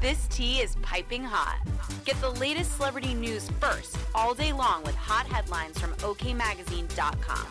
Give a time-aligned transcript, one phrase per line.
[0.00, 1.58] This tea is piping hot.
[2.06, 7.46] Get the latest celebrity news first all day long with hot headlines from OKMagazine.com.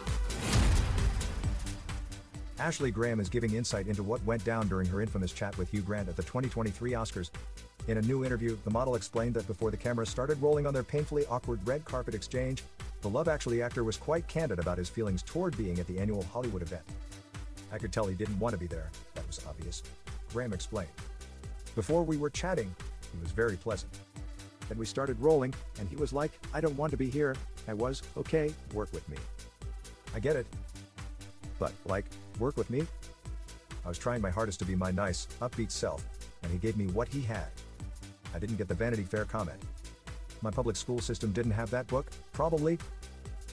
[2.58, 5.82] Ashley Graham is giving insight into what went down during her infamous chat with Hugh
[5.82, 7.30] Grant at the 2023 Oscars.
[7.88, 10.84] In a new interview, the model explained that before the cameras started rolling on their
[10.84, 12.64] painfully awkward red carpet exchange,
[13.02, 16.24] the Love Actually actor was quite candid about his feelings toward being at the annual
[16.34, 16.84] Hollywood event.
[17.72, 19.84] I could tell he didn't want to be there, that was obvious.
[20.34, 20.90] Graham explained.
[21.76, 22.74] Before we were chatting,
[23.14, 23.92] he was very pleasant.
[24.68, 27.36] Then we started rolling, and he was like, I don't want to be here.
[27.68, 29.18] I was, okay, work with me.
[30.14, 30.46] I get it.
[31.58, 32.06] But, like,
[32.40, 32.86] work with me?
[33.86, 36.06] I was trying my hardest to be my nice, upbeat self,
[36.44, 37.48] and he gave me what he had.
[38.34, 39.60] I didn't get the Vanity Fair comment.
[40.42, 42.78] My public school system didn't have that book, probably.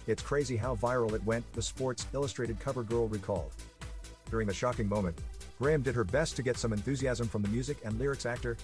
[0.06, 3.52] It's crazy how viral it went, the Sports Illustrated cover girl recalled.
[4.30, 5.19] During the shocking moment,
[5.59, 8.56] Graham did her best to get some enthusiasm from the music and lyrics actor.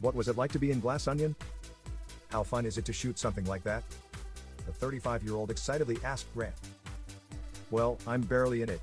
[0.00, 1.34] What was it like to be in Glass Onion?
[2.28, 3.82] How fun is it to shoot something like that?
[4.66, 6.52] The 35 year old excitedly asked Graham.
[7.70, 8.80] Well, I'm barely in it.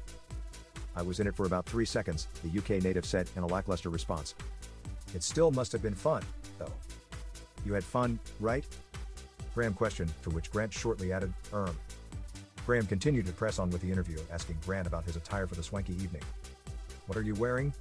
[0.96, 3.90] I was in it for about three seconds, the UK native said in a lackluster
[3.90, 4.34] response.
[5.14, 6.24] It still must have been fun,
[6.58, 6.72] though.
[7.66, 8.66] You had fun, right?
[9.54, 11.78] Graham questioned, to which Grant shortly added, Erm.
[12.66, 15.64] Graham continued to press on with the interview, asking Grant about his attire for the
[15.64, 16.24] swanky evening.
[17.08, 17.74] What are you wearing?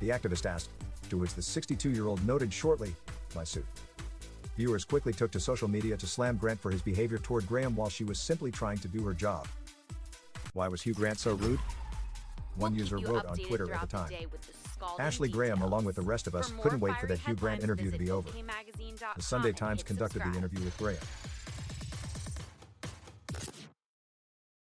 [0.00, 0.70] The activist asked,
[1.10, 2.94] to which the 62 year old noted shortly,
[3.34, 3.66] My suit.
[4.56, 7.90] Viewers quickly took to social media to slam Grant for his behavior toward Graham while
[7.90, 9.46] she was simply trying to do her job.
[10.54, 11.60] Why was Hugh Grant so rude?
[12.54, 14.08] One We'll user wrote on Twitter at the time.
[14.08, 17.62] the Ashley Graham, along with the rest of us, couldn't wait for that Hugh Grant
[17.62, 18.30] interview to be over.
[19.16, 20.98] The Sunday Times conducted the interview with Graham.